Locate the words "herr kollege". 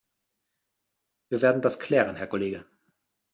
2.15-2.65